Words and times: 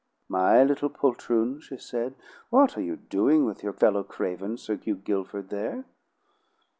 "My 0.27 0.63
little 0.63 0.89
poltroons," 0.89 1.65
she 1.65 1.77
said, 1.77 2.15
"what 2.49 2.75
are 2.75 2.81
you 2.81 2.95
doing 2.95 3.45
with 3.45 3.61
your 3.61 3.73
fellow 3.73 4.03
craven, 4.03 4.57
Sir 4.57 4.77
Hugh 4.77 4.95
Guilford, 4.95 5.49
there?" 5.49 5.85